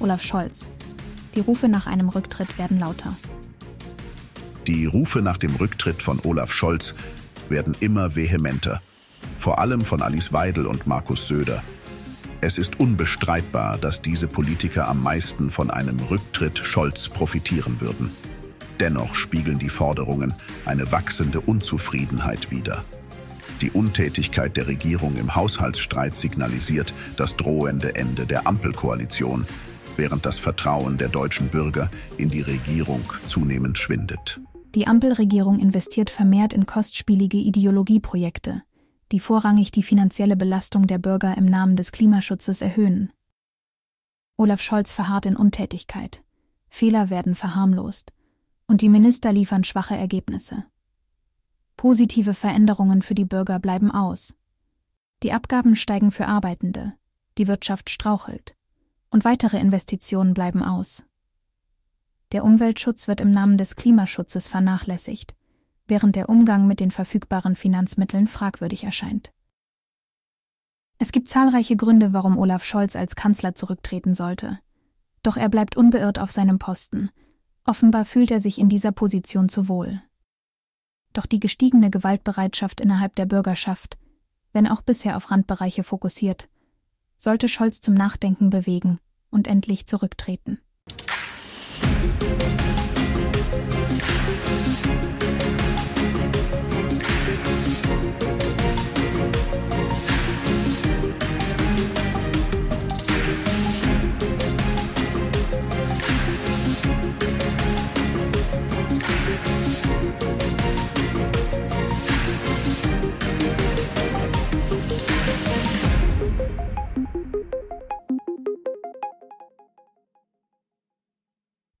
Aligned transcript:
Olaf 0.00 0.22
Scholz. 0.22 0.68
Die 1.34 1.40
Rufe 1.40 1.68
nach 1.68 1.86
einem 1.86 2.08
Rücktritt 2.08 2.58
werden 2.58 2.78
lauter. 2.78 3.16
Die 4.66 4.86
Rufe 4.86 5.22
nach 5.22 5.38
dem 5.38 5.54
Rücktritt 5.56 6.02
von 6.02 6.20
Olaf 6.24 6.52
Scholz 6.52 6.94
werden 7.48 7.76
immer 7.80 8.16
vehementer. 8.16 8.82
Vor 9.38 9.58
allem 9.58 9.82
von 9.82 10.02
Alice 10.02 10.32
Weidel 10.32 10.66
und 10.66 10.86
Markus 10.86 11.28
Söder. 11.28 11.62
Es 12.40 12.58
ist 12.58 12.78
unbestreitbar, 12.78 13.78
dass 13.78 14.02
diese 14.02 14.26
Politiker 14.26 14.88
am 14.88 15.02
meisten 15.02 15.50
von 15.50 15.70
einem 15.70 15.98
Rücktritt 16.10 16.58
Scholz 16.58 17.08
profitieren 17.08 17.80
würden. 17.80 18.10
Dennoch 18.78 19.14
spiegeln 19.14 19.58
die 19.58 19.70
Forderungen 19.70 20.34
eine 20.66 20.92
wachsende 20.92 21.40
Unzufriedenheit 21.40 22.50
wider. 22.50 22.84
Die 23.62 23.70
Untätigkeit 23.70 24.56
der 24.58 24.66
Regierung 24.66 25.16
im 25.16 25.34
Haushaltsstreit 25.34 26.14
signalisiert 26.14 26.92
das 27.16 27.36
drohende 27.36 27.94
Ende 27.94 28.26
der 28.26 28.46
Ampelkoalition, 28.46 29.46
während 29.96 30.26
das 30.26 30.38
Vertrauen 30.38 30.96
der 30.96 31.08
deutschen 31.08 31.48
Bürger 31.48 31.90
in 32.18 32.28
die 32.28 32.42
Regierung 32.42 33.02
zunehmend 33.26 33.78
schwindet. 33.78 34.40
Die 34.74 34.86
Ampelregierung 34.86 35.58
investiert 35.58 36.10
vermehrt 36.10 36.52
in 36.52 36.66
kostspielige 36.66 37.38
Ideologieprojekte, 37.38 38.62
die 39.12 39.20
vorrangig 39.20 39.70
die 39.70 39.82
finanzielle 39.82 40.36
Belastung 40.36 40.86
der 40.86 40.98
Bürger 40.98 41.36
im 41.36 41.46
Namen 41.46 41.76
des 41.76 41.92
Klimaschutzes 41.92 42.60
erhöhen. 42.60 43.12
Olaf 44.36 44.60
Scholz 44.60 44.92
verharrt 44.92 45.24
in 45.26 45.36
Untätigkeit. 45.36 46.22
Fehler 46.68 47.08
werden 47.08 47.34
verharmlost. 47.34 48.12
Und 48.66 48.82
die 48.82 48.88
Minister 48.88 49.32
liefern 49.32 49.64
schwache 49.64 49.96
Ergebnisse. 49.96 50.64
Positive 51.76 52.34
Veränderungen 52.34 53.00
für 53.00 53.14
die 53.14 53.24
Bürger 53.24 53.58
bleiben 53.60 53.90
aus. 53.90 54.34
Die 55.22 55.32
Abgaben 55.32 55.76
steigen 55.76 56.10
für 56.10 56.26
Arbeitende, 56.26 56.94
die 57.38 57.48
Wirtschaft 57.48 57.88
strauchelt 57.88 58.55
und 59.10 59.24
weitere 59.24 59.58
Investitionen 59.58 60.34
bleiben 60.34 60.62
aus. 60.62 61.04
Der 62.32 62.44
Umweltschutz 62.44 63.08
wird 63.08 63.20
im 63.20 63.30
Namen 63.30 63.56
des 63.56 63.76
Klimaschutzes 63.76 64.48
vernachlässigt, 64.48 65.34
während 65.86 66.16
der 66.16 66.28
Umgang 66.28 66.66
mit 66.66 66.80
den 66.80 66.90
verfügbaren 66.90 67.54
Finanzmitteln 67.54 68.26
fragwürdig 68.26 68.84
erscheint. 68.84 69.32
Es 70.98 71.12
gibt 71.12 71.28
zahlreiche 71.28 71.76
Gründe, 71.76 72.12
warum 72.12 72.38
Olaf 72.38 72.64
Scholz 72.64 72.96
als 72.96 73.16
Kanzler 73.16 73.54
zurücktreten 73.54 74.14
sollte. 74.14 74.58
Doch 75.22 75.36
er 75.36 75.48
bleibt 75.48 75.76
unbeirrt 75.76 76.18
auf 76.18 76.32
seinem 76.32 76.58
Posten. 76.58 77.10
Offenbar 77.64 78.04
fühlt 78.04 78.30
er 78.30 78.40
sich 78.40 78.58
in 78.58 78.68
dieser 78.68 78.92
Position 78.92 79.48
zu 79.48 79.68
wohl. 79.68 80.00
Doch 81.12 81.26
die 81.26 81.40
gestiegene 81.40 81.90
Gewaltbereitschaft 81.90 82.80
innerhalb 82.80 83.14
der 83.16 83.26
Bürgerschaft, 83.26 83.98
wenn 84.52 84.66
auch 84.66 84.82
bisher 84.82 85.16
auf 85.16 85.30
Randbereiche 85.30 85.84
fokussiert, 85.84 86.48
sollte 87.16 87.48
Scholz 87.48 87.80
zum 87.80 87.94
Nachdenken 87.94 88.50
bewegen 88.50 88.98
und 89.30 89.46
endlich 89.46 89.86
zurücktreten. 89.86 90.60